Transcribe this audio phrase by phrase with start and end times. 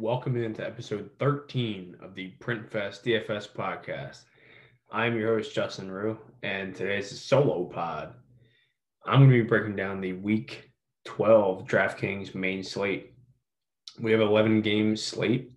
[0.00, 4.22] Welcome into episode 13 of the PrintFest DFS podcast.
[4.90, 8.14] I'm your host, Justin Rue, and today's a solo pod.
[9.04, 10.70] I'm going to be breaking down the week
[11.04, 13.12] 12 DraftKings main slate.
[14.00, 15.52] We have 11 game slate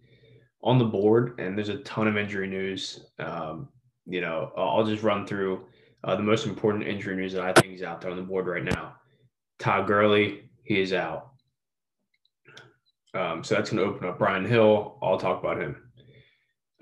[0.61, 2.99] on the board, and there's a ton of injury news.
[3.19, 3.69] Um,
[4.05, 5.67] you know, I'll just run through
[6.03, 8.47] uh, the most important injury news that I think is out there on the board
[8.47, 8.95] right now.
[9.57, 11.32] Todd Gurley, he is out.
[13.13, 14.97] Um, so that's going to open up Brian Hill.
[15.01, 15.75] I'll talk about him.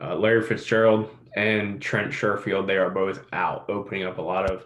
[0.02, 4.66] Uh, Larry Fitzgerald and Trent Sherfield, they are both out, opening up a lot of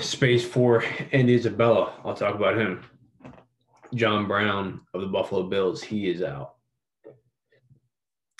[0.00, 0.82] space for
[1.12, 1.92] Andy Isabella.
[2.04, 2.84] I'll talk about him.
[3.94, 6.54] John Brown of the Buffalo Bills, he is out.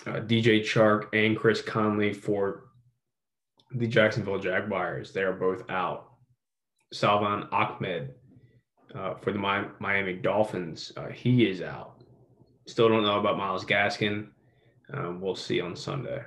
[0.07, 2.65] Uh, DJ Chark and Chris Conley for
[3.73, 6.13] the Jacksonville Jaguars, they are both out.
[6.93, 8.15] Salvon Ahmed
[8.95, 9.39] uh, for the
[9.79, 11.98] Miami Dolphins, uh, he is out.
[12.69, 14.29] Still don't know about Myles Gaskin.
[14.93, 16.23] Um, we'll see on Sunday.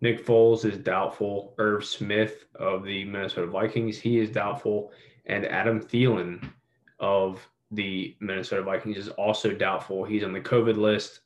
[0.00, 1.54] Nick Foles is doubtful.
[1.58, 4.90] Irv Smith of the Minnesota Vikings, he is doubtful.
[5.26, 6.44] And Adam Thielen
[6.98, 10.04] of the Minnesota Vikings is also doubtful.
[10.04, 11.20] He's on the COVID list.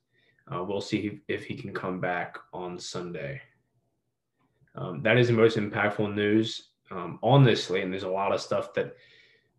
[0.52, 3.40] Uh, we'll see if he can come back on Sunday.
[4.74, 7.84] Um, that is the most impactful news um, on this slate.
[7.84, 8.94] And there's a lot of stuff that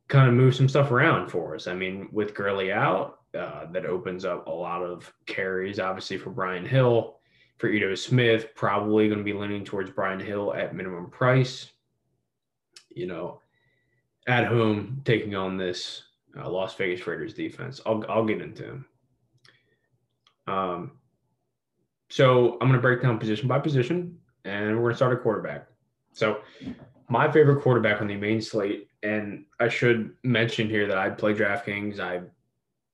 [0.09, 1.65] kind of moves some stuff around for us.
[1.65, 6.29] I mean, with Gurley out, uh, that opens up a lot of carries, obviously, for
[6.29, 7.17] Brian Hill.
[7.57, 11.71] For Ito Smith, probably going to be leaning towards Brian Hill at minimum price.
[12.89, 13.41] You know,
[14.27, 16.03] at home taking on this
[16.37, 17.79] uh, Las Vegas Raiders defense.
[17.85, 18.85] I'll, I'll get into him.
[20.47, 20.91] Um,
[22.09, 25.23] so I'm going to break down position by position, and we're going to start at
[25.23, 25.67] quarterback.
[26.11, 26.41] So
[27.09, 31.33] my favorite quarterback on the main slate, and I should mention here that I play
[31.33, 31.99] DraftKings.
[31.99, 32.21] I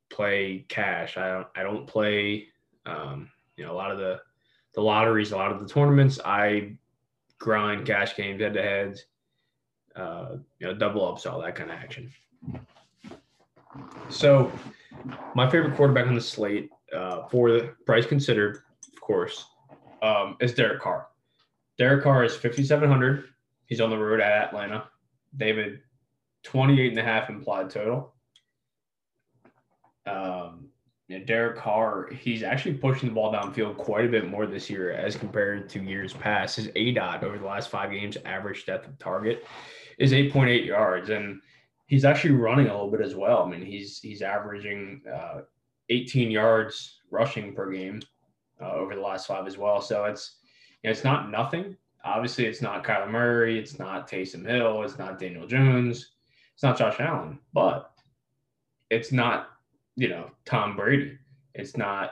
[0.09, 1.17] play cash.
[1.17, 2.47] I don't I don't play
[2.85, 4.19] um, you know a lot of the
[4.75, 6.19] the lotteries, a lot of the tournaments.
[6.23, 6.77] I
[7.39, 9.05] grind cash games, head to heads,
[9.95, 12.11] uh, you know, double ups, all that kind of action.
[14.09, 14.51] So,
[15.35, 18.59] my favorite quarterback on the slate uh, for the price considered,
[18.93, 19.45] of course,
[20.01, 21.07] um, is Derek Carr.
[21.77, 23.25] Derek Carr is 5,700.
[23.67, 24.85] He's on the road at Atlanta.
[25.37, 25.79] David,
[26.43, 28.13] 28 and a half implied total.
[30.09, 30.69] Um,
[31.25, 35.15] Derek Carr, he's actually pushing the ball downfield quite a bit more this year as
[35.15, 36.57] compared to years past.
[36.57, 39.47] His ADOT over the last five games, average depth of target,
[39.97, 41.41] is 8.8 yards, and
[41.87, 43.43] he's actually running a little bit as well.
[43.43, 45.41] I mean, he's he's averaging uh,
[45.89, 48.01] 18 yards rushing per game
[48.61, 49.81] uh, over the last five as well.
[49.81, 50.37] So it's
[50.83, 51.75] you know, it's not nothing.
[52.05, 56.11] Obviously, it's not Kyler Murray, it's not Taysom Hill, it's not Daniel Jones,
[56.53, 57.91] it's not Josh Allen, but
[58.89, 59.49] it's not
[59.99, 61.17] you know, Tom Brady.
[61.53, 62.11] It's not,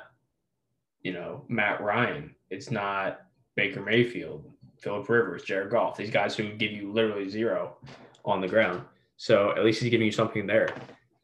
[1.03, 2.35] you know, Matt Ryan.
[2.49, 3.21] It's not
[3.55, 4.43] Baker Mayfield,
[4.77, 5.95] Philip Rivers, Jared Goff.
[5.95, 7.77] These guys who give you literally zero
[8.25, 8.81] on the ground.
[9.15, 10.75] So at least he's giving you something there.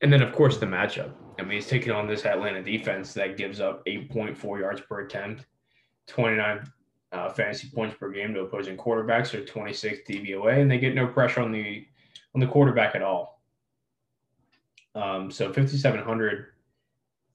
[0.01, 1.11] And then, of course, the matchup.
[1.37, 5.45] I mean, he's taking on this Atlanta defense that gives up 8.4 yards per attempt,
[6.07, 6.63] 29
[7.11, 11.07] uh, fantasy points per game to opposing quarterbacks, or 26 DVOA, and they get no
[11.07, 11.85] pressure on the
[12.33, 13.41] on the quarterback at all.
[14.95, 16.52] Um, so 5,700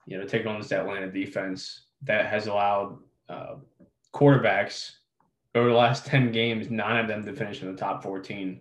[0.09, 2.99] you know, taking on this Atlanta defense that has allowed
[3.29, 3.57] uh,
[4.15, 4.93] quarterbacks
[5.55, 8.61] over the last 10 games, nine of them to finish in the top 14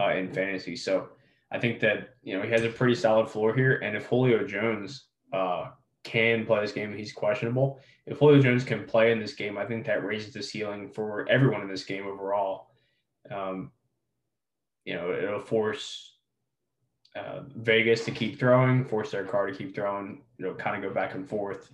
[0.00, 0.74] uh, in fantasy.
[0.74, 1.08] So
[1.52, 3.76] I think that, you know, he has a pretty solid floor here.
[3.76, 5.70] And if Julio Jones uh,
[6.02, 7.78] can play this game, he's questionable.
[8.06, 11.28] If Julio Jones can play in this game, I think that raises the ceiling for
[11.28, 12.70] everyone in this game overall.
[13.30, 13.70] Um,
[14.86, 16.15] you know, it'll force
[17.16, 20.88] uh, Vegas to keep throwing, force their car to keep throwing, you know, kind of
[20.88, 21.70] go back and forth.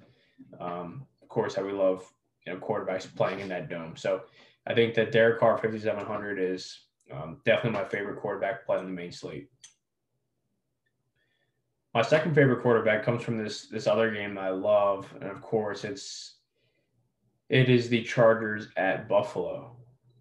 [0.61, 2.11] Um, of course, how we love,
[2.47, 3.97] you know, quarterbacks playing in that dome.
[3.97, 4.23] So
[4.67, 6.79] I think that Derek Carr 5,700 is
[7.13, 9.49] um, definitely my favorite quarterback play on the main slate.
[11.95, 15.43] My second favorite quarterback comes from this this other game that I love, and of
[15.43, 16.37] course, it's
[17.51, 19.77] it is the Chargers at Buffalo.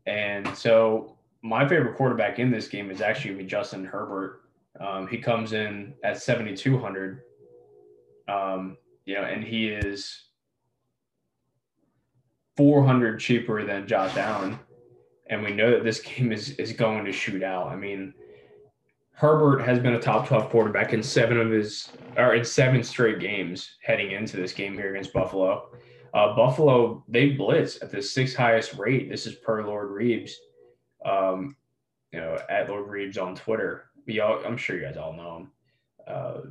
[0.06, 4.41] And so my favorite quarterback in this game is actually Justin Herbert
[4.80, 7.22] um, he comes in at 7,200,
[8.28, 10.26] um, you know, and he is
[12.56, 14.58] 400 cheaper than Josh Allen.
[15.30, 17.68] And we know that this game is, is going to shoot out.
[17.68, 18.14] I mean,
[19.14, 23.20] Herbert has been a top 12 quarterback in seven of his, or in seven straight
[23.20, 25.70] games heading into this game here against Buffalo.
[26.14, 29.10] Uh, Buffalo, they blitz at the sixth highest rate.
[29.10, 30.36] This is per Lord Reeves,
[31.06, 31.56] um,
[32.12, 35.52] you know, at Lord Reeves on Twitter y'all, I'm sure you guys all know him.
[36.08, 36.42] Uh,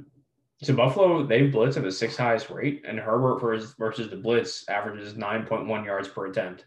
[0.63, 4.69] So Buffalo, they blitz at the sixth highest rate, and Herbert versus, versus the blitz
[4.69, 6.67] averages 9.1 yards per attempt.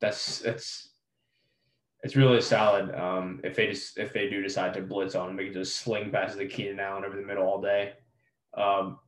[0.00, 0.90] That's that's
[2.02, 2.94] it's really solid.
[2.94, 5.76] Um, if they just if they do decide to blitz on him, they can just
[5.76, 7.92] sling passes to Keenan Allen over the middle all day.
[8.56, 8.98] Um,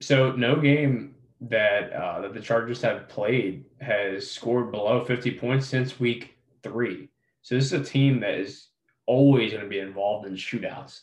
[0.00, 5.66] so no game that uh, that the Chargers have played has scored below 50 points
[5.66, 7.08] since week three.
[7.42, 8.68] So this is a team that is
[9.06, 11.00] always going to be involved in shootouts.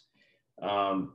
[0.61, 1.13] Um,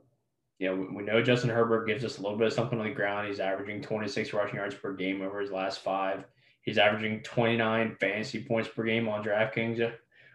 [0.59, 2.93] you know, we know Justin Herbert gives us a little bit of something on the
[2.93, 3.29] ground.
[3.29, 6.25] He's averaging 26 rushing yards per game over his last five.
[6.63, 9.93] He's averaging 29 fantasy points per game on DraftKings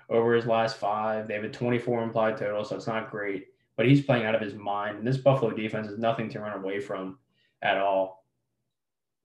[0.10, 1.28] over his last five.
[1.28, 4.42] They have a 24 implied total, so it's not great, but he's playing out of
[4.42, 4.98] his mind.
[4.98, 7.20] And this Buffalo defense is nothing to run away from
[7.62, 8.26] at all.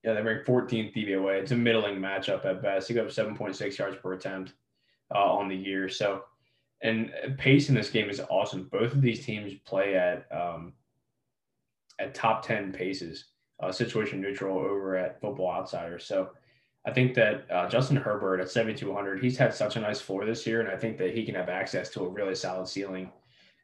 [0.04, 1.40] Yeah, they rank 14th DVOA.
[1.40, 2.88] It's a middling matchup at best.
[2.88, 4.52] He got 7.6 yards per attempt
[5.14, 5.88] uh, on the year.
[5.88, 6.24] So,
[6.82, 8.69] and pace in this game is awesome.
[8.70, 10.75] Both of these teams play at um,
[11.98, 13.26] at top 10 paces,
[13.60, 16.04] uh, situation neutral over at Football Outsiders.
[16.04, 16.30] So,
[16.86, 20.46] I think that uh, Justin Herbert at 7,200, he's had such a nice floor this
[20.46, 23.10] year, and I think that he can have access to a really solid ceiling,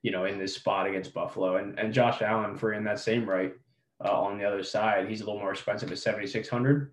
[0.03, 1.57] you know, in this spot against Buffalo.
[1.57, 3.55] And and Josh Allen for in that same right
[4.05, 5.09] uh, on the other side.
[5.09, 6.93] He's a little more expensive at 7,600,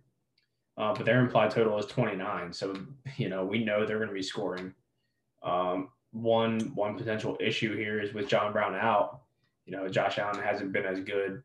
[0.77, 2.53] uh, but their implied total is 29.
[2.53, 2.75] So,
[3.17, 4.73] you know, we know they're going to be scoring.
[5.43, 9.21] Um, one one potential issue here is with John Brown out.
[9.65, 11.43] You know, Josh Allen hasn't been as good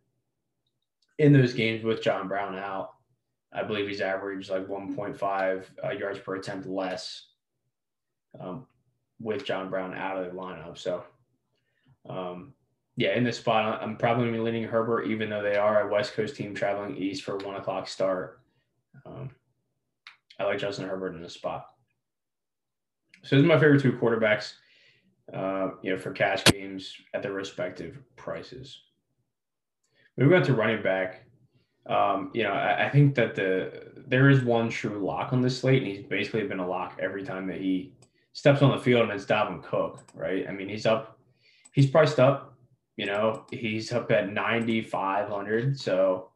[1.18, 2.92] in those games with John Brown out.
[3.52, 7.28] I believe he's averaged like 1.5 uh, yards per attempt less
[8.38, 8.66] um,
[9.20, 10.76] with John Brown out of the lineup.
[10.76, 11.04] So,
[12.08, 12.52] um,
[12.96, 15.82] yeah, in this spot, I'm probably going to be leaning Herbert, even though they are
[15.86, 18.40] a West Coast team traveling east for one o'clock start.
[19.04, 19.30] Um,
[20.38, 21.66] I like Justin Herbert in this spot.
[23.26, 24.54] So, these are my favorite two quarterbacks,
[25.32, 28.80] uh, you know, for cash games at their respective prices.
[30.16, 31.24] Moving on to running back,
[31.86, 35.60] um, you know, I, I, think that the there is one true lock on this
[35.60, 37.92] slate, and he's basically been a lock every time that he
[38.32, 40.46] steps on the field, and it's Dalvin Cook, right?
[40.48, 41.18] I mean, he's up,
[41.72, 42.56] he's priced up
[42.96, 45.78] you know, he's up at 9,500.
[45.78, 46.30] So,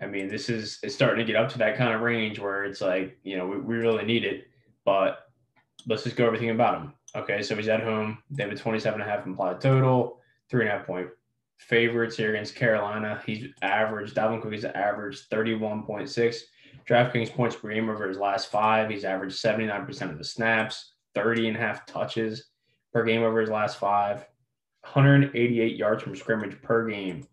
[0.00, 2.64] I mean, this is it's starting to get up to that kind of range where
[2.64, 4.46] it's like, you know, we, we really need it.
[4.84, 5.25] But
[5.86, 6.94] let's just go everything about him.
[7.14, 8.18] Okay, so he's at home.
[8.30, 11.08] They have a 27 and a half implied total, three and a half point
[11.58, 13.22] favorites here against Carolina.
[13.24, 16.36] He's averaged, Dalvin Cook is averaged 31.6
[16.86, 18.90] DraftKings points per game over his last five.
[18.90, 22.50] He's averaged 79% of the snaps, 30 and a half touches
[22.92, 24.26] per game over his last five.
[24.82, 27.26] 188 yards from scrimmage per game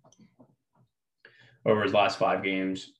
[1.65, 2.93] over his last five games.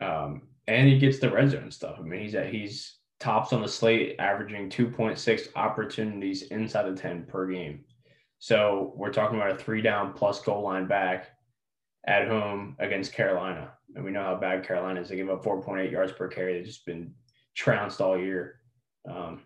[0.00, 1.96] Um, and he gets the red zone stuff.
[1.98, 7.24] I mean, he's at, he's tops on the slate, averaging 2.6 opportunities inside the 10
[7.24, 7.84] per game.
[8.38, 11.28] So we're talking about a three down plus goal line back
[12.06, 13.72] at home against Carolina.
[13.94, 15.10] And we know how bad Carolina is.
[15.10, 16.54] They give up 4.8 yards per carry.
[16.54, 17.12] They've just been
[17.54, 18.60] trounced all year.
[19.08, 19.42] Um,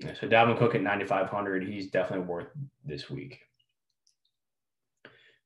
[0.00, 2.48] so Dalvin Cook at 9,500, he's definitely worth
[2.84, 3.40] this week.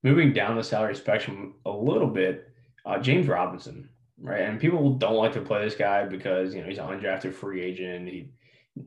[0.02, 2.48] Moving down the salary spectrum a little bit,
[2.84, 3.88] uh, James Robinson,
[4.20, 4.42] right?
[4.42, 7.62] And people don't like to play this guy because you know he's an undrafted free
[7.62, 8.08] agent.
[8.08, 8.30] He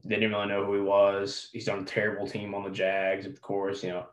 [0.03, 1.49] they didn't really know who he was.
[1.51, 3.83] He's on a terrible team on the Jags, of course.
[3.83, 4.05] You know,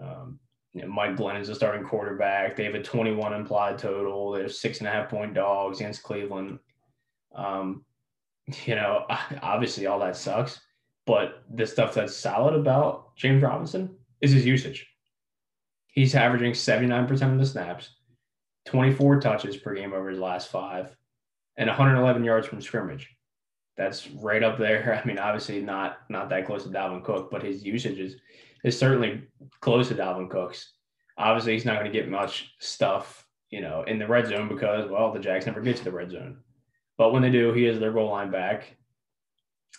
[0.00, 0.38] um,
[0.72, 2.56] you know Mike Glennon's a starting quarterback.
[2.56, 4.32] They have a 21 implied total.
[4.32, 6.58] They're six and a half point dogs against Cleveland.
[7.34, 7.84] Um,
[8.64, 9.06] you know,
[9.42, 10.60] obviously all that sucks.
[11.06, 14.86] But the stuff that's solid about James Robinson is his usage.
[15.86, 17.94] He's averaging 79% of the snaps,
[18.68, 20.94] 24 touches per game over his last five,
[21.56, 23.08] and 111 yards from scrimmage.
[23.76, 25.00] That's right up there.
[25.04, 28.16] I mean, obviously not not that close to Dalvin Cook, but his usage is
[28.64, 29.22] is certainly
[29.60, 30.72] close to Dalvin Cook's.
[31.16, 34.88] Obviously, he's not going to get much stuff, you know, in the red zone because
[34.90, 36.38] well, the Jags never get to the red zone.
[36.96, 38.76] But when they do, he is their goal line back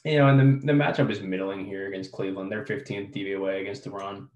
[0.05, 2.51] you know, and the, the matchup is middling here against Cleveland.
[2.51, 4.29] They're 15th DVOA against the run.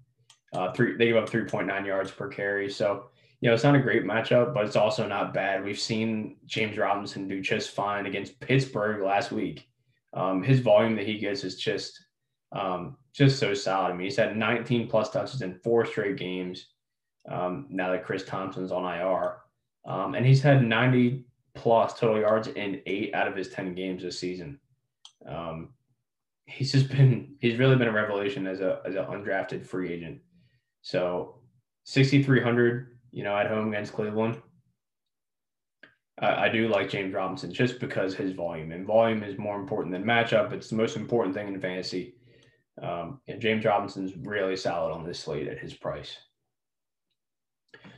[0.52, 2.70] Uh, three, they give up 3.9 yards per carry.
[2.70, 3.10] So,
[3.44, 5.62] you know, it's not a great matchup, but it's also not bad.
[5.62, 9.68] We've seen James Robinson do just fine against Pittsburgh last week.
[10.14, 12.06] Um, his volume that he gets is just
[12.52, 13.90] um, just so solid.
[13.90, 16.68] I mean, he's had 19 plus touches in four straight games.
[17.30, 19.36] Um, now that Chris Thompson's on IR,
[19.84, 24.02] um, and he's had 90 plus total yards in eight out of his 10 games
[24.02, 24.58] this season.
[25.28, 25.74] Um,
[26.46, 30.20] he's just been he's really been a revelation as a as an undrafted free agent.
[30.80, 31.40] So
[31.84, 34.42] 6,300, you know, at home against Cleveland.
[36.20, 39.92] I, I do like James Robinson just because his volume and volume is more important
[39.92, 40.52] than matchup.
[40.52, 42.16] It's the most important thing in fantasy.
[42.82, 46.16] Um, and James Robinson's really solid on this slate at his price.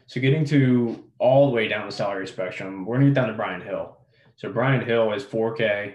[0.06, 3.34] So getting to all the way down the salary spectrum, we're gonna get down to
[3.34, 3.96] Brian Hill.
[4.36, 5.94] So Brian Hill is 4K.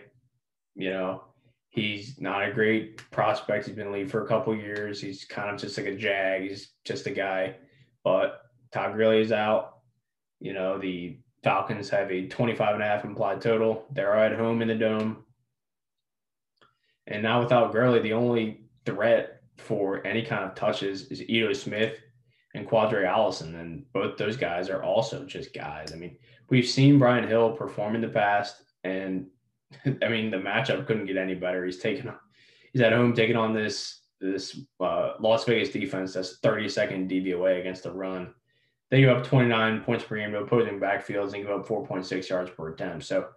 [0.73, 1.23] You know,
[1.69, 3.67] he's not a great prospect.
[3.67, 4.99] He's been in league for a couple years.
[4.99, 6.41] He's kind of just like a jag.
[6.41, 7.57] He's just a guy.
[8.03, 8.40] But
[8.71, 9.79] Todd Gurley is out.
[10.39, 13.85] You know, the Falcons have a 25 and a half implied total.
[13.91, 15.23] They're at home in the dome.
[17.07, 21.99] And now without Gurley, the only threat for any kind of touches is Ito Smith
[22.53, 23.59] and Qadree Ollison.
[23.59, 25.91] And both those guys are also just guys.
[25.93, 26.17] I mean,
[26.49, 28.63] we've seen Brian Hill perform in the past.
[28.83, 29.27] And
[29.85, 31.65] I mean, the matchup couldn't get any better.
[31.65, 32.17] He's taking, on,
[32.71, 37.81] he's at home taking on this this uh, Las Vegas defense that's 32nd DVOA against
[37.83, 38.33] the run.
[38.91, 42.51] They give up 29 points per game to opposing backfields and give up 4.6 yards
[42.51, 43.05] per attempt.
[43.05, 43.29] So,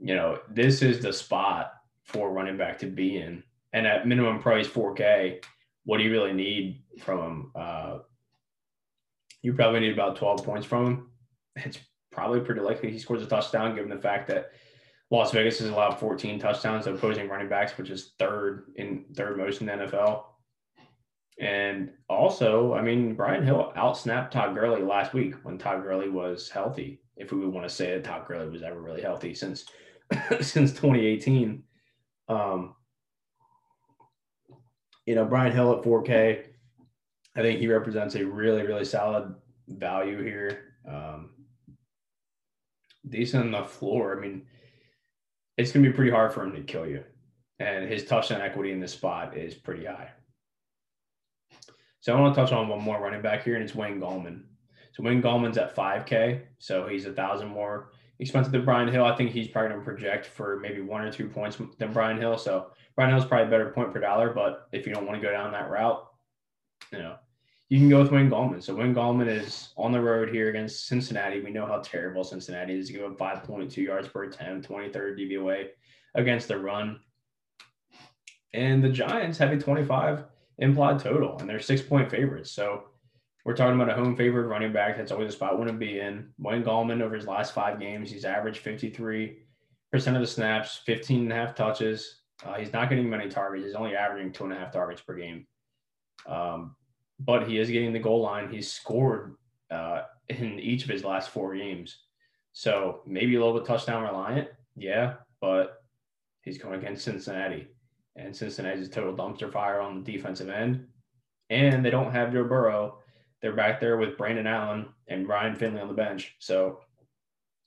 [0.00, 1.72] you know, this is the spot
[2.04, 3.42] for running back to be in.
[3.72, 5.44] And at minimum price 4K,
[5.84, 7.52] what do you really need from him?
[7.56, 7.98] Uh,
[9.42, 11.10] you probably need about 12 points from him.
[11.56, 11.78] It's
[12.10, 14.52] probably pretty likely he scores a touchdown, given the fact that
[15.10, 19.36] Las Vegas has allowed 14 touchdowns to opposing running backs, which is third in third
[19.36, 20.24] most in the NFL.
[21.38, 26.48] And also, I mean, Brian Hill outsnapped Todd Gurley last week when Todd Gurley was
[26.48, 27.00] healthy.
[27.16, 29.64] If we would want to say that Todd Gurley was ever really healthy since
[30.40, 31.62] since 2018.
[32.28, 32.74] Um,
[35.06, 36.46] you know, Brian Hill at 4K,
[37.36, 39.34] I think he represents a really, really solid
[39.68, 40.74] value here.
[40.88, 41.30] Um,
[43.08, 44.16] decent the floor.
[44.16, 44.46] I mean,
[45.56, 47.04] it's going to be pretty hard for him to kill you.
[47.58, 50.10] And his touchdown equity in this spot is pretty high.
[52.04, 54.42] So I want to touch on one more running back here, and it's Wayne Gallman.
[54.92, 59.06] So Wayne Gallman's at 5K, so he's a thousand more expensive than Brian Hill.
[59.06, 62.18] I think he's probably going to project for maybe one or two points than Brian
[62.18, 62.36] Hill.
[62.36, 65.26] So Brian Hill's probably a better point per dollar, but if you don't want to
[65.26, 66.06] go down that route,
[66.92, 67.16] you know,
[67.70, 68.62] you can go with Wayne Gallman.
[68.62, 71.40] So Wayne Gallman is on the road here against Cincinnati.
[71.40, 72.90] We know how terrible Cincinnati is.
[72.90, 75.68] Give up 5.2 yards per attempt, 23rd DVOA
[76.14, 77.00] against the run.
[78.52, 80.24] And the Giants have a 25
[80.58, 82.50] implied total, and they're six point favorites.
[82.50, 82.84] So
[83.44, 84.96] we're talking about a home favored running back.
[84.96, 86.30] That's always a spot want to be in.
[86.38, 89.36] Wayne Gallman over his last five games, he's averaged 53%
[89.92, 92.22] of the snaps, 15 and a half touches.
[92.44, 93.66] Uh, he's not getting many targets.
[93.66, 95.46] He's only averaging two and a half targets per game.
[96.26, 96.74] Um,
[97.20, 98.50] but he is getting the goal line.
[98.50, 99.36] He's scored
[99.70, 101.98] uh, in each of his last four games.
[102.52, 104.48] So maybe a little bit touchdown reliant.
[104.76, 105.82] Yeah, but
[106.42, 107.68] he's going against Cincinnati.
[108.16, 110.86] And Cincinnati's a total dumpster fire on the defensive end.
[111.50, 112.98] And they don't have Joe Burrow.
[113.42, 116.34] They're back there with Brandon Allen and Ryan Finley on the bench.
[116.38, 116.80] So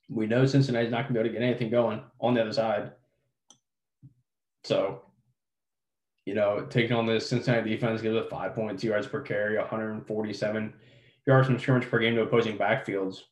[0.08, 2.52] we know Cincinnati's not going to be able to get anything going on the other
[2.52, 2.92] side.
[4.64, 5.02] So
[6.28, 10.74] you know, taking on this Cincinnati defense gives it 5.2 yards per carry, 147
[11.26, 13.22] yards from scrimmage per game to opposing backfields.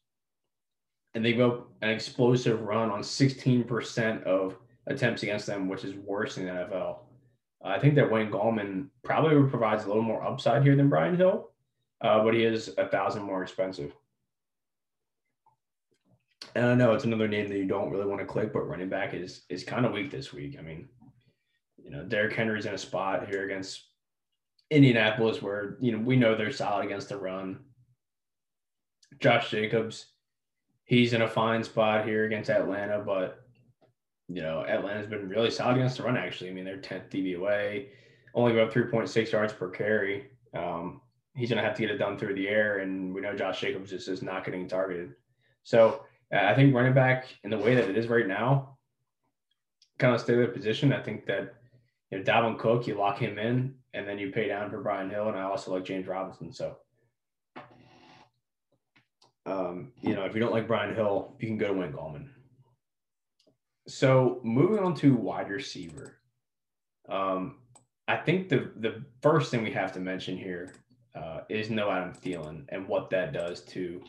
[1.13, 4.57] And they go an explosive run on 16% of
[4.87, 7.01] attempts against them, which is worse in the NFL.
[7.67, 11.51] I think that Wayne Gallman probably provides a little more upside here than Brian Hill,
[12.01, 13.93] uh, but he is a thousand more expensive.
[16.55, 18.89] And I know it's another name that you don't really want to click, but running
[18.89, 20.57] back is is kind of weak this week.
[20.59, 20.89] I mean,
[21.83, 23.85] you know, Derrick Henry's in a spot here against
[24.71, 27.61] Indianapolis where, you know, we know they're solid against the run.
[29.21, 30.07] Josh Jacobs,
[30.85, 33.46] he's in a fine spot here against Atlanta, but
[34.29, 36.51] you know, Atlanta's been really solid against the run, actually.
[36.51, 37.87] I mean, they're 10th DVOA,
[38.35, 40.29] only about 3.6 yards per carry.
[40.55, 41.01] Um,
[41.37, 43.61] he's going to have to get it done through the air, and we know Josh
[43.61, 45.15] Jacobs just is not getting targeted.
[45.63, 48.77] So uh, I think running back in the way that it is right now,
[49.99, 50.93] kind of stay their position.
[50.93, 51.55] I think that
[52.11, 55.11] you know, Dalvin Cook, you lock him in, and then you pay down for Brian
[55.11, 56.53] Hill, and I also like James Robinson.
[56.53, 56.77] So,
[59.47, 62.29] um, you know, if you don't like Brian Hill, you can go to Wayne Gallman.
[63.89, 66.17] So, moving on to wide receiver,
[67.09, 67.59] um,
[68.09, 70.75] I think the the first thing we have to mention here
[71.15, 74.03] uh, is no Adam Thielen and what that does to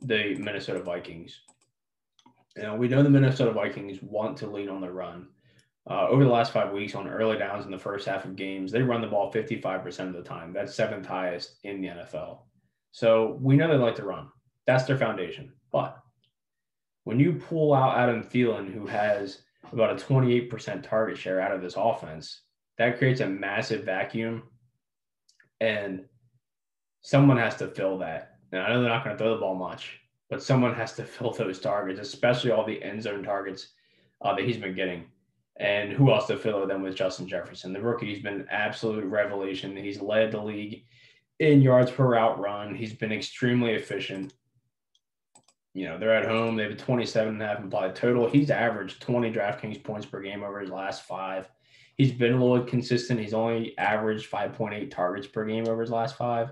[0.00, 1.40] the Minnesota Vikings.
[2.56, 5.28] Know, we know the Minnesota Vikings want to lean on the run.
[5.90, 8.70] Uh, over the last five weeks on early downs in the first half of games,
[8.70, 10.52] they run the ball 55% of the time.
[10.52, 12.40] That's seventh highest in the NFL.
[12.92, 14.28] So we know they like to run.
[14.66, 15.52] That's their foundation.
[15.72, 16.01] But
[17.04, 19.42] when you pull out Adam Thielen, who has
[19.72, 22.42] about a 28% target share out of this offense,
[22.78, 24.42] that creates a massive vacuum.
[25.60, 26.04] And
[27.02, 28.36] someone has to fill that.
[28.52, 29.98] And I know they're not going to throw the ball much,
[30.30, 33.68] but someone has to fill those targets, especially all the end zone targets
[34.20, 35.04] uh, that he's been getting.
[35.58, 37.72] And who else to fill them with Justin Jefferson?
[37.72, 39.76] The rookie, he's been an absolute revelation.
[39.76, 40.84] He's led the league
[41.40, 42.74] in yards per route run.
[42.74, 44.32] He's been extremely efficient.
[45.74, 46.56] You know, they're at home.
[46.56, 48.28] They have a 27 and a half implied total.
[48.28, 51.48] He's averaged 20 DraftKings points per game over his last five.
[51.96, 53.20] He's been a little consistent.
[53.20, 56.50] He's only averaged 5.8 targets per game over his last five,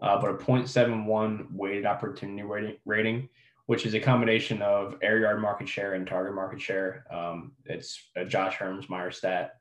[0.00, 3.28] uh, but a 0.71 weighted opportunity rating,
[3.66, 7.04] which is a combination of air yard market share and target market share.
[7.10, 9.56] Um, it's a Josh Hermsmeyer stat.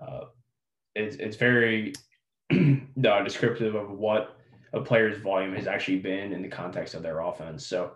[0.00, 0.26] Uh,
[0.94, 1.92] it's, it's very
[2.52, 4.36] uh, descriptive of what
[4.72, 7.66] a player's volume has actually been in the context of their offense.
[7.66, 7.92] So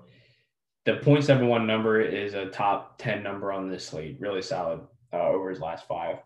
[0.84, 4.80] the 0.71 number is a top 10 number on this slate, really solid
[5.12, 6.18] uh, over his last five.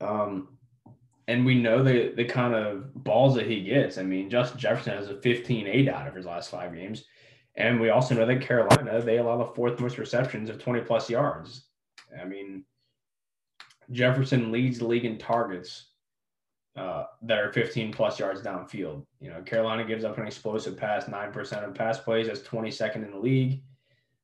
[0.00, 0.56] Um,
[1.28, 3.98] and we know the the kind of balls that he gets.
[3.98, 7.04] I mean, Justin Jefferson has a 15 8 out of his last five games.
[7.56, 11.08] And we also know that Carolina, they allow the fourth most receptions of 20 plus
[11.08, 11.64] yards.
[12.20, 12.64] I mean,
[13.90, 15.86] Jefferson leads the league in targets
[16.76, 19.04] uh, that are 15 plus yards downfield.
[19.20, 22.26] You know, Carolina gives up an explosive pass, 9% of pass plays.
[22.26, 23.62] That's 22nd in the league.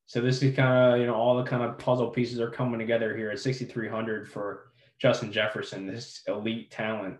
[0.07, 2.79] So this is kind of, you know, all the kind of puzzle pieces are coming
[2.79, 7.17] together here at 6,300 for Justin Jefferson, this elite talent.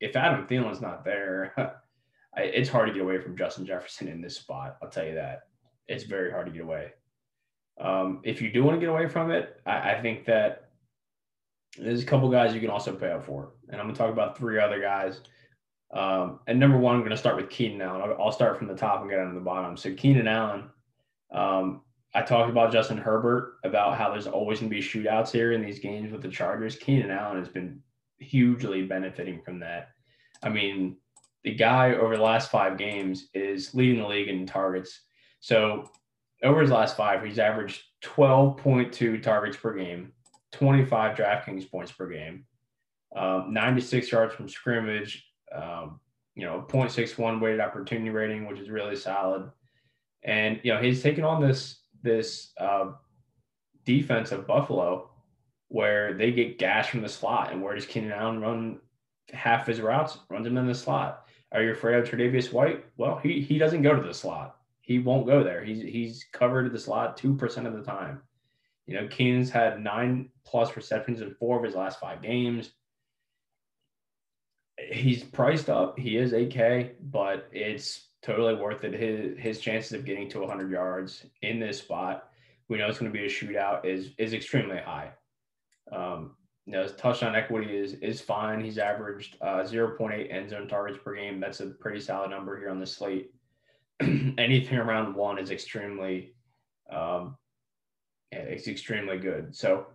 [0.00, 1.54] If Adam Thielen's not there,
[2.36, 4.76] it's hard to get away from Justin Jefferson in this spot.
[4.82, 5.44] I'll tell you that.
[5.88, 6.92] It's very hard to get away.
[7.80, 10.63] Um, if you do want to get away from it, I, I think that
[11.78, 14.38] there's a couple guys you can also pay up for, and I'm gonna talk about
[14.38, 15.20] three other guys.
[15.92, 18.02] Um, and number one, I'm gonna start with Keenan Allen.
[18.02, 19.76] I'll, I'll start from the top and get down to the bottom.
[19.76, 20.64] So Keenan Allen,
[21.32, 21.82] um,
[22.14, 25.80] I talked about Justin Herbert about how there's always gonna be shootouts here in these
[25.80, 26.76] games with the Chargers.
[26.76, 27.80] Keenan Allen has been
[28.18, 29.90] hugely benefiting from that.
[30.42, 30.96] I mean,
[31.42, 35.02] the guy over the last five games is leading the league in targets.
[35.40, 35.90] So
[36.42, 40.12] over his last five, he's averaged 12.2 targets per game
[40.54, 42.46] 25 DraftKings points per game,
[43.14, 46.00] um, 96 yards from scrimmage, um,
[46.34, 49.50] you know, 0.61 weighted opportunity rating, which is really solid.
[50.22, 52.92] And you know, he's taken on this this uh,
[53.84, 55.10] defense of Buffalo,
[55.68, 58.80] where they get gashed from the slot, and where does Keenan Allen run
[59.32, 60.18] half his routes?
[60.30, 61.26] Runs them in the slot.
[61.52, 62.84] Are you afraid of Tre'Davious White?
[62.96, 64.56] Well, he he doesn't go to the slot.
[64.80, 65.62] He won't go there.
[65.62, 68.22] He's he's covered the slot two percent of the time.
[68.86, 72.70] You know, Keenan's had nine plus receptions in four of his last five games.
[74.90, 75.98] He's priced up.
[75.98, 78.92] He is AK, but it's totally worth it.
[78.92, 82.28] His his chances of getting to 100 yards in this spot,
[82.68, 85.12] we know it's going to be a shootout, is is extremely high.
[85.92, 88.62] Um, you know, his touchdown equity is is fine.
[88.64, 91.40] He's averaged uh, 0.8 end zone targets per game.
[91.40, 93.30] That's a pretty solid number here on the slate.
[94.00, 96.34] Anything around one is extremely
[96.90, 97.36] um,
[98.34, 99.54] it's extremely good.
[99.54, 99.86] So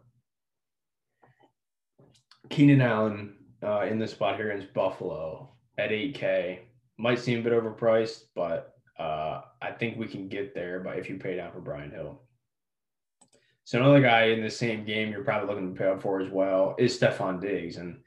[2.49, 6.60] Keenan Allen uh, in this spot here is Buffalo at 8K.
[6.97, 11.10] Might seem a bit overpriced, but uh, I think we can get there by if
[11.10, 12.21] you pay down for Brian Hill.
[13.63, 16.30] So another guy in the same game you're probably looking to pay up for as
[16.30, 17.78] well is Stefon Diggs.
[17.78, 18.02] And,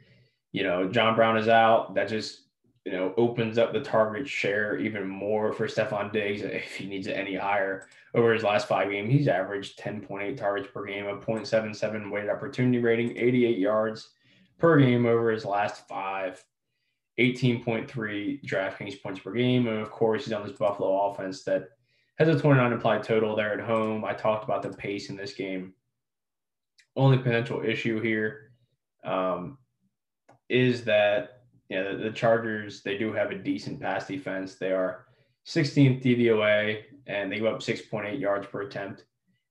[0.51, 1.95] you know, John Brown is out.
[1.95, 2.42] That just,
[2.85, 7.07] you know, opens up the target share even more for Stefon Diggs if he needs
[7.07, 11.17] it any higher over his last five games, he's averaged 10.8 targets per game, a
[11.17, 14.11] 0.77 weighted opportunity rating, 88 yards
[14.59, 16.45] per game over his last five,
[17.19, 19.67] 18.3 DraftKings points per game.
[19.67, 21.69] And of course, he's on this Buffalo offense that
[22.19, 24.05] has a 29 implied total there at home.
[24.05, 25.73] I talked about the pace in this game.
[26.97, 28.53] Only potential issue here
[29.05, 29.57] um,
[30.51, 31.42] is that
[31.73, 34.57] you know, the, the Chargers, they do have a decent pass defense.
[34.57, 35.07] They are
[35.47, 39.05] 16th DVOA and they go up 6.8 yards per attempt,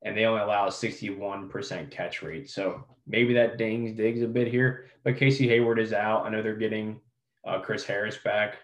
[0.03, 2.47] and they only allow a 61% catch rate.
[2.47, 4.85] So maybe that dings Diggs a bit here.
[5.03, 6.25] But Casey Hayward is out.
[6.25, 6.99] I know they're getting
[7.45, 8.57] uh, Chris Harris back.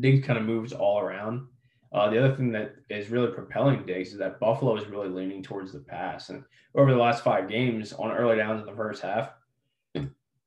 [0.00, 1.46] Diggs kind of moves all around.
[1.92, 5.40] Uh, the other thing that is really propelling Diggs is that Buffalo is really leaning
[5.40, 6.30] towards the pass.
[6.30, 6.42] And
[6.74, 9.30] over the last five games on early downs in the first half,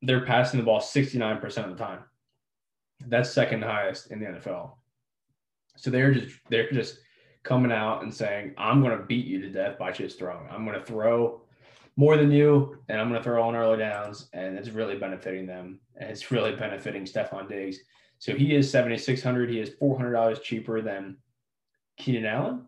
[0.01, 1.99] they're passing the ball 69% of the time.
[3.05, 4.71] That's second highest in the NFL.
[5.75, 6.99] So they're just they're just
[7.43, 10.49] coming out and saying, I'm going to beat you to death by just throwing.
[10.49, 11.41] I'm going to throw
[11.95, 15.47] more than you, and I'm going to throw on early downs, and it's really benefiting
[15.47, 15.79] them.
[15.95, 17.77] And it's really benefiting Stefon Diggs.
[18.19, 19.49] So he is 7,600.
[19.49, 21.17] He is $400 cheaper than
[21.97, 22.65] Keenan Allen.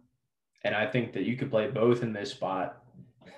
[0.63, 2.81] And I think that you could play both in this spot.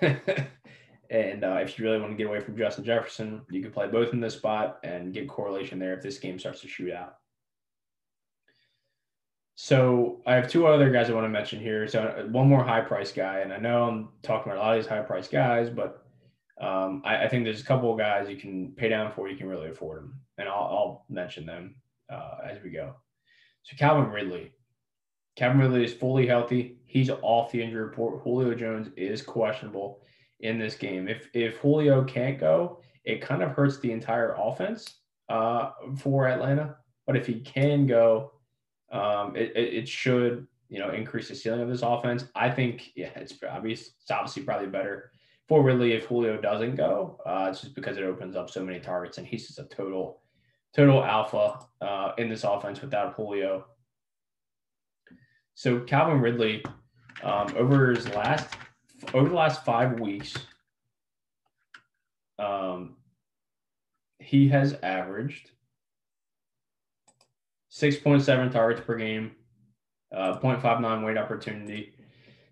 [1.10, 3.86] and uh, if you really want to get away from Justin Jefferson, you could play
[3.86, 7.16] both in this spot and get correlation there if this game starts to shoot out.
[9.54, 11.86] So I have two other guys I want to mention here.
[11.86, 14.76] So uh, one more high price guy, and I know I'm talking about a lot
[14.76, 15.98] of these high price guys, but
[16.60, 19.28] Um, I, I, think there's a couple of guys you can pay down for.
[19.28, 21.74] You can really afford them, and I'll, I'll mention them
[22.08, 22.94] uh, as we go.
[23.64, 24.52] So Calvin Ridley,
[25.34, 26.76] Calvin Ridley is fully healthy.
[26.86, 28.22] He's off the injury report.
[28.22, 30.01] Julio Jones is questionable
[30.42, 31.08] in this game.
[31.08, 36.76] If if Julio can't go, it kind of hurts the entire offense uh, for Atlanta.
[37.06, 38.32] But if he can go,
[38.92, 42.24] um, it, it, it should you know increase the ceiling of this offense.
[42.34, 43.92] I think yeah, it's obvious.
[44.00, 45.12] It's obviously probably better
[45.48, 47.18] for Ridley if Julio doesn't go.
[47.24, 50.20] Uh, it's just because it opens up so many targets, and he's just a total
[50.74, 53.66] total alpha uh, in this offense without Julio.
[55.54, 56.64] So Calvin Ridley,
[57.22, 58.54] um, over his last
[59.14, 60.34] over the last five weeks,
[62.38, 62.96] um,
[64.18, 65.50] he has averaged
[67.70, 69.32] 6.7 targets per game,
[70.14, 71.94] uh, 0.59 weight opportunity,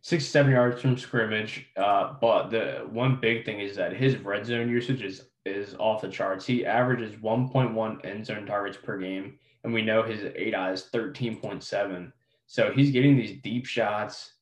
[0.02, 1.66] 67 yards from scrimmage.
[1.76, 6.02] Uh, but the one big thing is that his red zone usage is is off
[6.02, 6.44] the charts.
[6.44, 12.12] He averages 1.1 end zone targets per game, and we know his ADOT is 13.7.
[12.46, 14.32] So he's getting these deep shots,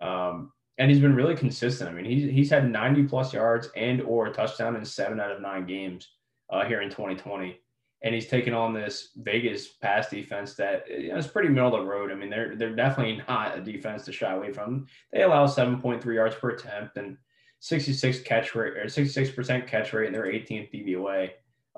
[0.00, 1.90] um, and he's been really consistent.
[1.90, 5.32] I mean, he's he's had 90 plus yards and or a touchdown in seven out
[5.32, 6.08] of nine games
[6.50, 7.58] uh, here in 2020,
[8.02, 11.80] and he's taken on this Vegas pass defense that you know, is pretty middle of
[11.82, 12.12] the road.
[12.12, 14.86] I mean, they're they're definitely not a defense to shy away from.
[15.12, 17.16] They allow 7.3 yards per attempt and
[17.60, 21.30] 66 catch rate or 66% catch rate, and they're 18th DVOA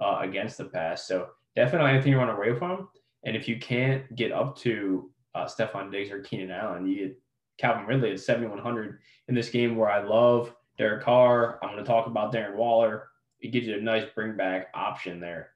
[0.02, 1.06] uh, against the pass.
[1.06, 2.88] So definitely anything you want to away from.
[3.24, 6.86] And if you can't get up to uh, Stefon Diggs or Keenan Allen.
[6.86, 7.14] You
[7.58, 11.58] Calvin Ridley at 7,100 in this game where I love Derek Carr.
[11.62, 13.08] I'm going to talk about Darren Waller.
[13.40, 15.50] It gives you a nice bring back option there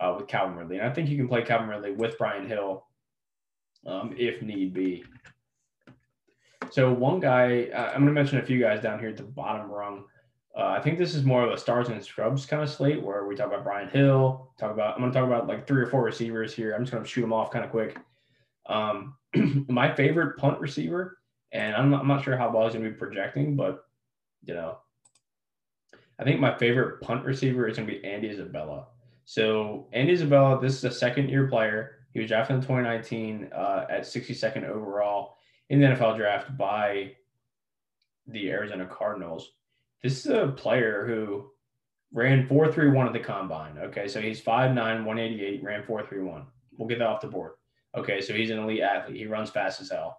[0.00, 0.78] uh, with Calvin Ridley.
[0.78, 2.86] And I think you can play Calvin Ridley with Brian Hill
[3.86, 5.04] um, if need be.
[6.70, 9.22] So one guy, uh, I'm going to mention a few guys down here at the
[9.22, 10.04] bottom rung.
[10.56, 13.24] Uh, I think this is more of a stars and scrubs kind of slate where
[13.26, 15.86] we talk about Brian Hill, talk about I'm going to talk about like three or
[15.86, 16.74] four receivers here.
[16.74, 17.96] I'm just going to shoot them off kind of quick.
[18.66, 19.14] Um,
[19.68, 21.18] my favorite punt receiver,
[21.52, 23.84] and I'm not, I'm not sure how well he's going to be projecting, but
[24.44, 24.78] you know,
[26.18, 28.86] I think my favorite punt receiver is going to be Andy Isabella.
[29.24, 31.98] So Andy Isabella, this is a second year player.
[32.12, 35.36] He was drafted in 2019 uh, at 62nd overall
[35.68, 37.12] in the NFL draft by
[38.26, 39.52] the Arizona Cardinals.
[40.02, 41.50] This is a player who
[42.12, 43.78] ran 4.31 at the combine.
[43.78, 46.44] Okay, so he's 5'9, 188, ran 4.31.
[46.76, 47.52] We'll get that off the board.
[47.96, 49.16] Okay, so he's an elite athlete.
[49.16, 50.17] He runs fast as hell.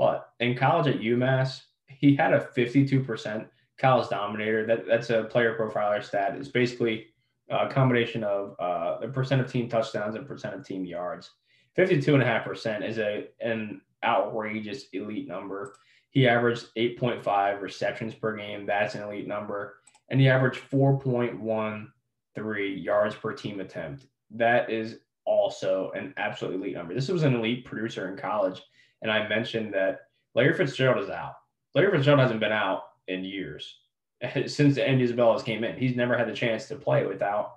[0.00, 3.46] But in college at UMass, he had a 52%
[3.78, 4.66] college dominator.
[4.66, 6.34] That, that's a player profiler stat.
[6.36, 7.08] It's basically
[7.50, 11.32] a combination of uh, the percent of team touchdowns and percent of team yards.
[11.76, 15.74] 52.5% is a an outrageous elite number.
[16.08, 18.64] He averaged 8.5 receptions per game.
[18.64, 19.80] That's an elite number.
[20.08, 24.06] And he averaged 4.13 yards per team attempt.
[24.30, 26.94] That is also an absolute elite number.
[26.94, 28.62] This was an elite producer in college.
[29.02, 30.00] And I mentioned that
[30.34, 31.34] Larry Fitzgerald is out.
[31.74, 33.76] Larry Fitzgerald hasn't been out in years
[34.46, 35.76] since Andy Isabella's came in.
[35.76, 37.56] He's never had the chance to play without,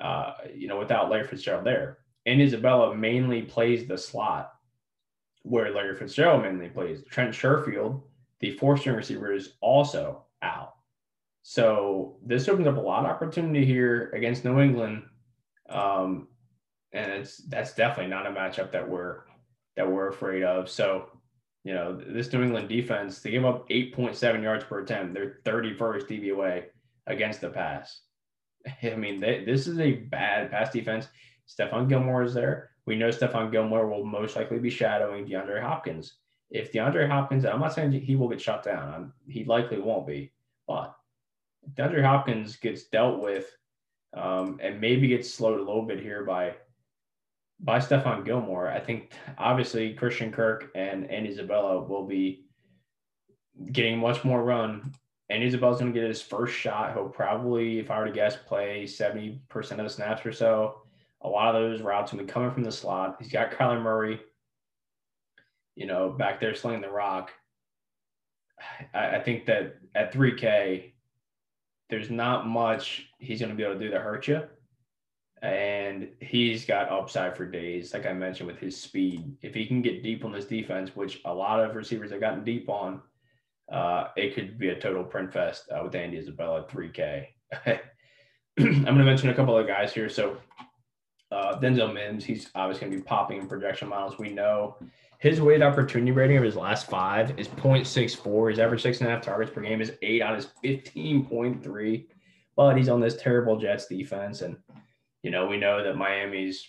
[0.00, 1.98] uh, you know, without Larry Fitzgerald there.
[2.26, 4.52] And Isabella mainly plays the slot
[5.42, 7.02] where Larry Fitzgerald mainly plays.
[7.10, 8.02] Trent Sherfield,
[8.40, 10.74] the four string receiver, is also out.
[11.42, 15.02] So this opens up a lot of opportunity here against New England.
[15.68, 16.28] Um,
[16.92, 19.24] and it's that's definitely not a matchup that we're
[19.76, 20.68] that we're afraid of.
[20.68, 21.08] So,
[21.64, 25.14] you know, this New England defense, they give up 8.7 yards per attempt.
[25.14, 26.64] They're 31st DVOA
[27.06, 28.00] against the pass.
[28.82, 31.08] I mean, they, this is a bad pass defense.
[31.48, 32.70] Stephon Gilmore is there.
[32.86, 36.16] We know Stephon Gilmore will most likely be shadowing DeAndre Hopkins.
[36.50, 38.94] If DeAndre Hopkins, I'm not saying he will get shut down.
[38.94, 40.32] I'm, he likely won't be,
[40.68, 40.94] but
[41.74, 43.50] DeAndre Hopkins gets dealt with
[44.14, 46.54] um, and maybe gets slowed a little bit here by
[47.64, 52.44] by Stephon Gilmore, I think obviously Christian Kirk and Andy Isabella will be
[53.72, 54.92] getting much more run.
[55.30, 56.92] Andy Isabella's going to get his first shot.
[56.92, 59.38] He'll probably, if I were to guess, play 70%
[59.70, 60.82] of the snaps or so.
[61.22, 63.16] A lot of those routes will be coming from the slot.
[63.18, 64.20] He's got Kyler Murray,
[65.74, 67.30] you know, back there slinging the rock.
[68.92, 70.92] I, I think that at 3K,
[71.88, 74.42] there's not much he's going to be able to do to hurt you
[75.44, 77.92] and he's got upside for days.
[77.92, 81.20] Like I mentioned, with his speed, if he can get deep on this defense, which
[81.26, 83.02] a lot of receivers have gotten deep on,
[83.70, 87.26] uh, it could be a total print fest uh, with Andy Isabella at 3K.
[87.66, 87.78] I'm
[88.56, 90.08] going to mention a couple of guys here.
[90.08, 90.38] So
[91.30, 94.18] uh, Denzel Mims, he's obviously going to be popping in projection models.
[94.18, 94.78] We know
[95.18, 98.50] His weight opportunity rating of his last five is 0.64.
[98.50, 102.06] His average six and a half targets per game is eight on his 15.3.
[102.56, 104.40] But he's on this terrible Jets defense.
[104.40, 104.56] And,
[105.24, 106.68] you know, we know that Miami's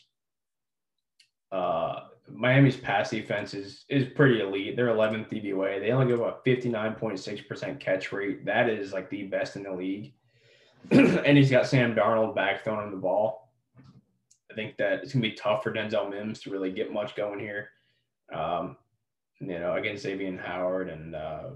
[1.51, 4.75] uh Miami's pass defense is is pretty elite.
[4.75, 5.81] They're 11th DVOA.
[5.81, 8.45] They only give up 59.6% catch rate.
[8.45, 10.13] That is like the best in the league.
[10.91, 13.51] and he's got Sam Darnold back throwing the ball.
[14.49, 17.39] I think that it's gonna be tough for Denzel Mims to really get much going
[17.39, 17.69] here.
[18.33, 18.77] Um,
[19.41, 21.49] you know, against Xavier Howard and uh,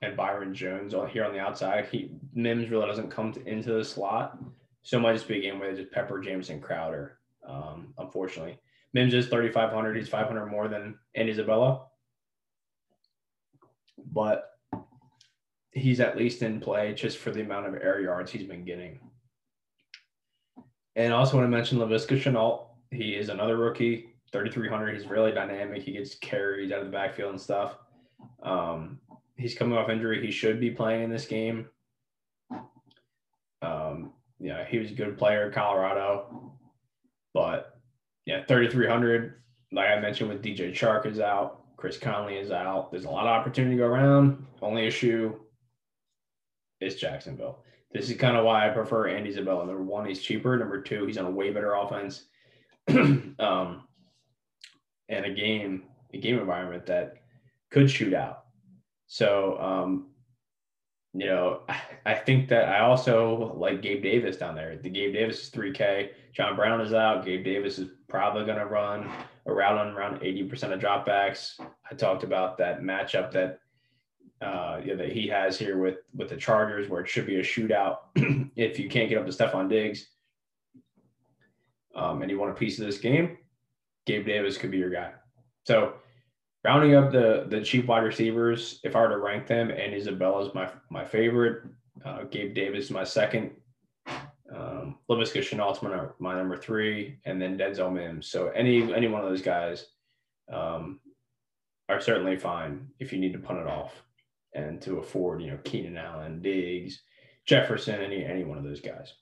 [0.00, 1.86] and Byron Jones on here on the outside.
[1.86, 4.38] He Mims really doesn't come to, into the slot,
[4.82, 7.18] so it might just be a game where they just pepper Jameson Crowder.
[7.46, 8.58] Um, unfortunately,
[8.92, 9.96] Mims is 3,500.
[9.96, 11.86] He's 500 more than Andy Isabella,
[14.12, 14.50] but
[15.72, 18.98] he's at least in play just for the amount of air yards he's been getting.
[20.96, 22.66] And I also want to mention Laviska Shenault.
[22.90, 24.94] He is another rookie, 3,300.
[24.96, 25.82] He's really dynamic.
[25.82, 27.76] He gets carries out of the backfield and stuff.
[28.42, 28.98] Um,
[29.36, 30.24] he's coming off injury.
[30.24, 31.66] He should be playing in this game.
[33.62, 36.52] Um, yeah, he was a good player in Colorado,
[37.34, 37.78] but
[38.26, 39.34] yeah, 3,300.
[39.72, 42.90] Like I mentioned, with DJ Chark is out, Chris Conley is out.
[42.90, 44.44] There's a lot of opportunity to go around.
[44.60, 45.38] Only issue
[46.80, 47.64] is Jacksonville.
[47.92, 49.64] This is kind of why I prefer Andy Isabella.
[49.64, 50.56] Number one, he's cheaper.
[50.58, 52.24] Number two, he's on a way better offense.
[52.88, 53.84] um,
[55.08, 57.14] and a game, a game environment that
[57.70, 58.44] could shoot out.
[59.06, 60.10] So, um,
[61.14, 61.62] you know,
[62.06, 64.76] I think that I also like Gabe Davis down there.
[64.76, 66.10] The Gabe Davis is 3K.
[66.32, 67.24] John Brown is out.
[67.24, 69.10] Gabe Davis is probably going to run
[69.46, 71.58] around around 80% of dropbacks.
[71.90, 73.60] I talked about that matchup that
[74.40, 77.36] uh, you know, that he has here with with the Chargers, where it should be
[77.36, 77.96] a shootout
[78.56, 80.06] if you can't get up to Stefon Diggs,
[81.96, 83.38] um, and you want a piece of this game.
[84.06, 85.12] Gabe Davis could be your guy.
[85.64, 85.94] So
[86.64, 90.46] rounding up the the cheap wide receivers, if I were to rank them, and Isabella
[90.46, 91.62] is my my favorite.
[92.04, 93.52] Uh, Gabe Davis is my second.
[94.54, 98.28] Um, Laviska Shenault's my, my number three, and then Denzel Mims.
[98.28, 99.86] So any any one of those guys
[100.50, 101.00] um,
[101.88, 104.02] are certainly fine if you need to punt it off
[104.54, 107.02] and to afford, you know, Keenan Allen, Diggs,
[107.44, 109.12] Jefferson, any any one of those guys.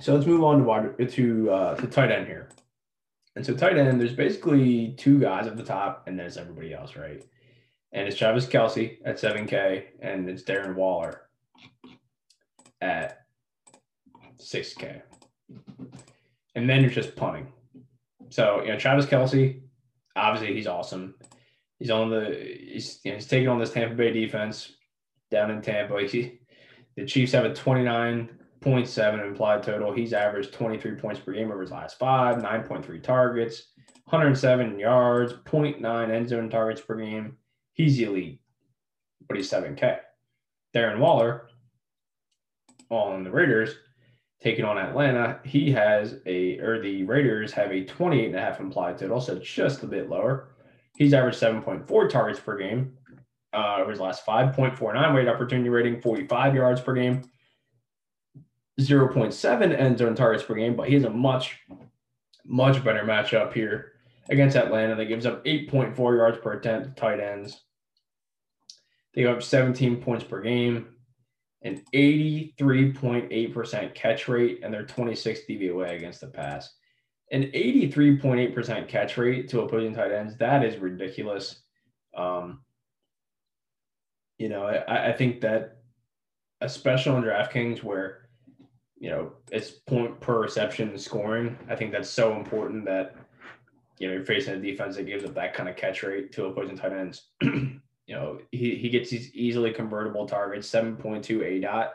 [0.00, 2.48] So let's move on to wide to uh, to tight end here.
[3.36, 6.72] And so tight end, there's basically two guys at the top, and then it's everybody
[6.72, 7.24] else, right?
[7.92, 11.22] And it's Travis Kelce at 7K, and it's Darren Waller
[12.80, 13.26] at
[14.38, 15.02] 6K.
[16.54, 17.52] And then you're just punting.
[18.30, 19.60] So, you know, Travis Kelce,
[20.16, 21.14] obviously he's awesome.
[21.78, 24.72] He's on the he's, you know, he's taking on this Tampa Bay defense
[25.30, 26.00] down in Tampa.
[26.06, 26.40] He,
[26.96, 28.30] the Chiefs have a 29
[28.64, 29.92] 0.7 implied total.
[29.92, 33.72] He's averaged 23 points per game over his last five, 9.3 targets,
[34.06, 37.36] 107 yards, 0.9 end zone targets per game.
[37.72, 38.40] He's elite,
[39.28, 39.98] but he's 7K.
[40.74, 41.48] Darren Waller
[42.90, 43.76] on the Raiders
[44.44, 48.60] taking on Atlanta, he has a, or the Raiders have a 28 and a half
[48.60, 50.50] implied total, so just a bit lower.
[50.98, 52.92] He's averaged 7.4 targets per game
[53.54, 57.22] uh, over his last 5.49 weight opportunity rating, 45 yards per game.
[58.80, 61.60] 0.7 end zone targets per game, but he has a much,
[62.44, 63.92] much better matchup here
[64.30, 67.62] against Atlanta that gives up 8.4 yards per attempt to tight ends.
[69.14, 70.88] They go up 17 points per game,
[71.62, 76.74] an 83.8% catch rate, and their 26 DVOA against the pass.
[77.30, 81.60] An 83.8% catch rate to opposing tight ends, that is ridiculous.
[82.16, 82.60] Um,
[84.38, 85.78] you know, I, I think that
[86.60, 88.23] especially on DraftKings where
[89.04, 91.58] you know, it's point per reception scoring.
[91.68, 93.14] I think that's so important that
[93.98, 96.46] you know you're facing a defense that gives up that kind of catch rate to
[96.46, 97.26] opposing tight ends.
[97.42, 101.90] you know, he, he gets these easily convertible targets, 7.2 ADOT.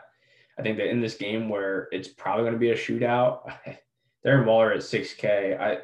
[0.56, 3.56] I think that in this game where it's probably going to be a shootout,
[4.24, 5.78] Darren Waller at 6K, I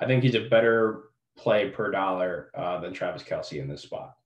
[0.00, 4.16] I think he's a better play per dollar uh, than Travis Kelce in this spot.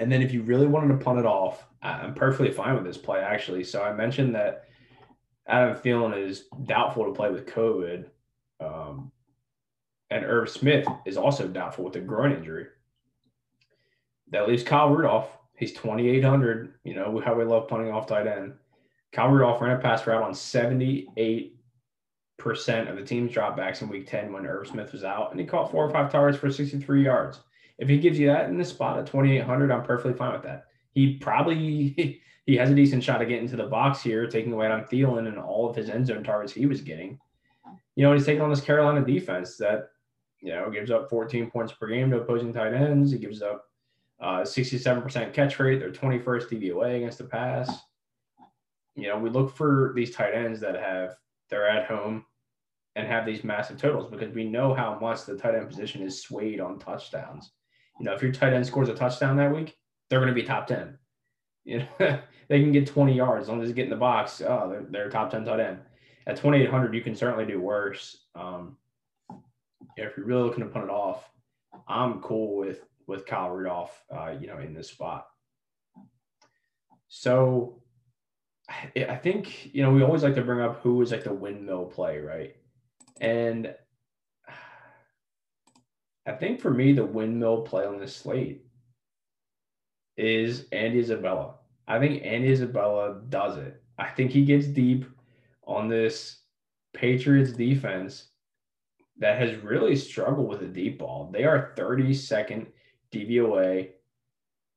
[0.00, 2.96] And then if you really wanted to punt it off, I'm perfectly fine with this
[2.96, 3.62] play actually.
[3.64, 4.64] So I mentioned that
[5.46, 8.06] Adam Thielen is doubtful to play with COVID,
[8.60, 9.12] um,
[10.08, 12.68] and Irv Smith is also doubtful with a groin injury.
[14.30, 15.36] That leaves Kyle Rudolph.
[15.54, 16.72] He's 2,800.
[16.82, 18.54] You know how we love punting off tight end.
[19.12, 21.50] Kyle Rudolph ran a pass route on 78%
[22.88, 25.70] of the team's dropbacks in week 10 when Irv Smith was out, and he caught
[25.70, 27.40] four or five targets for 63 yards.
[27.80, 30.66] If he gives you that in the spot at 2,800, I'm perfectly fine with that.
[30.92, 34.66] He probably he has a decent shot of getting to the box here, taking away
[34.66, 37.18] on Thielen and all of his end zone targets he was getting.
[37.96, 39.88] you know, he's taking on this Carolina defense that,
[40.40, 43.12] you know, gives up 14 points per game to opposing tight ends.
[43.12, 43.64] He gives up
[44.20, 45.78] uh, 67% catch rate.
[45.78, 47.80] They're 21st DVOA against the pass.
[48.94, 51.16] You know, we look for these tight ends that have,
[51.48, 52.26] they're at home
[52.96, 56.22] and have these massive totals because we know how much the tight end position is
[56.22, 57.52] swayed on touchdowns.
[58.00, 59.76] You know, if your tight end scores a touchdown that week,
[60.08, 60.98] they're going to be top 10.
[61.64, 61.86] You know,
[62.48, 64.40] they can get 20 yards as long as they get in the box.
[64.40, 65.78] Oh, they're, they're top 10 tight end.
[66.26, 68.24] At 2,800, you can certainly do worse.
[68.34, 68.76] Um,
[69.96, 71.28] if you're really looking to put it off,
[71.86, 75.26] I'm cool with with Kyle Rudolph, uh, you know, in this spot.
[77.08, 77.82] So
[78.96, 81.86] I think, you know, we always like to bring up who is like the windmill
[81.86, 82.54] play, right?
[83.20, 83.74] And
[86.30, 88.64] I think for me, the windmill play on this slate
[90.16, 91.56] is Andy Isabella.
[91.88, 93.82] I think Andy Isabella does it.
[93.98, 95.06] I think he gets deep
[95.66, 96.42] on this
[96.94, 98.28] Patriots defense
[99.18, 101.28] that has really struggled with the deep ball.
[101.32, 102.66] They are 32nd
[103.12, 103.88] DVOA,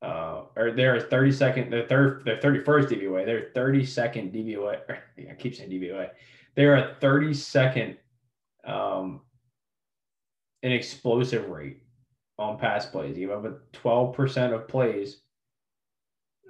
[0.02, 3.26] uh, or they're 32nd, they're third, they're 31st DVOA.
[3.28, 4.80] They're 32nd DVOA.
[5.30, 6.10] I keep saying DVOA.
[6.56, 7.98] They're a 32nd
[8.66, 9.22] um,
[10.64, 11.84] an explosive rate
[12.40, 13.18] on pass plays.
[13.18, 15.22] You have a 12% of plays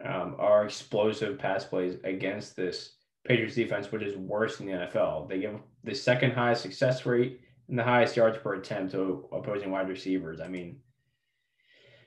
[0.05, 2.95] um, are explosive pass plays against this
[3.25, 5.29] Patriots defense, which is worse than the NFL.
[5.29, 9.71] They give the second highest success rate and the highest yards per attempt to opposing
[9.71, 10.41] wide receivers.
[10.41, 10.79] I mean,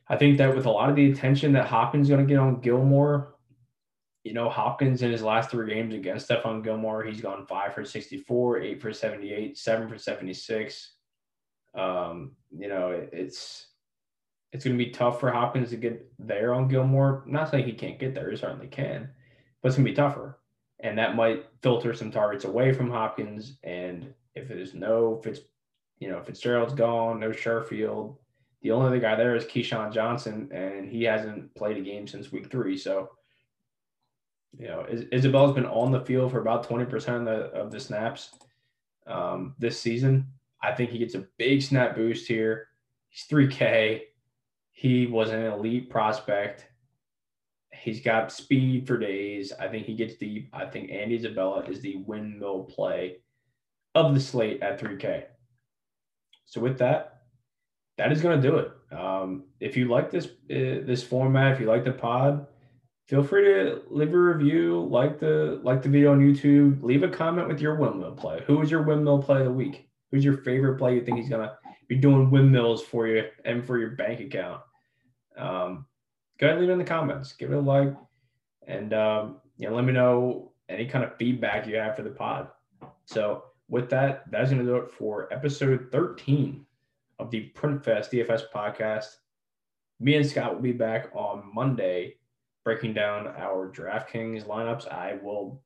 [0.08, 2.38] I think that with a lot of the attention that Hopkins is going to get
[2.38, 3.34] on Gilmore,
[4.24, 7.84] you know, Hopkins in his last three games against Stephon Gilmore, he's gone five for
[7.84, 10.95] 64, eight for 78, seven for 76.
[11.76, 13.66] Um, you know, it, it's
[14.52, 17.24] it's going to be tough for Hopkins to get there on Gilmore.
[17.26, 19.10] Not saying he can't get there, he certainly can,
[19.60, 20.38] but it's going to be tougher.
[20.80, 23.58] And that might filter some targets away from Hopkins.
[23.64, 25.40] And if there's no Fitz,
[25.98, 28.16] you know, Fitzgerald's gone, no Sherfield.
[28.62, 32.32] The only other guy there is KeeSean Johnson, and he hasn't played a game since
[32.32, 32.76] week three.
[32.76, 33.10] So
[34.58, 38.30] you know, Isabella's been on the field for about 20% of the, of the snaps
[39.06, 40.26] um, this season.
[40.62, 42.68] I think he gets a big snap boost here.
[43.08, 44.02] He's 3K.
[44.72, 46.66] He was an elite prospect.
[47.72, 49.52] He's got speed for days.
[49.58, 50.50] I think he gets deep.
[50.52, 53.18] I think Andy Isabella is the windmill play
[53.94, 55.24] of the slate at 3K.
[56.46, 57.22] So with that,
[57.98, 58.72] that is going to do it.
[58.96, 62.46] Um, if you like this uh, this format, if you like the pod,
[63.08, 67.08] feel free to leave a review, like the like the video on YouTube, leave a
[67.08, 68.42] comment with your windmill play.
[68.46, 69.85] Who is your windmill play of the week?
[70.10, 71.56] Who's your favorite play you think he's gonna
[71.88, 74.60] be doing windmills for you and for your bank account?
[75.36, 75.86] Um,
[76.38, 77.32] go ahead and leave it in the comments.
[77.32, 77.94] Give it a like,
[78.66, 82.10] and um, you know, let me know any kind of feedback you have for the
[82.10, 82.48] pod.
[83.04, 86.64] So with that, that's gonna do it for episode 13
[87.18, 89.16] of the PrintFest DFS podcast.
[89.98, 92.16] Me and Scott will be back on Monday
[92.66, 94.92] breaking down our DraftKings lineups.
[94.92, 95.62] I will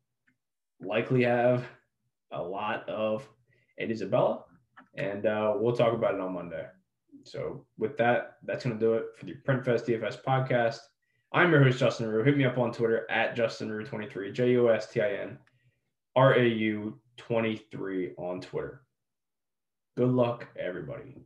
[0.81, 1.65] likely have
[2.31, 3.27] a lot of
[3.81, 4.45] Ed Isabella,
[4.95, 6.67] and uh, we'll talk about it on Monday.
[7.25, 10.79] So with that, that's going to do it for the PrintFest DFS podcast.
[11.33, 12.25] I'm your host, Justin Rau.
[12.25, 15.39] Hit me up on Twitter at Justin Rau23, J U S T I N
[16.17, 18.83] R A U 23 on Twitter.
[19.97, 21.17] Good luck, everybody.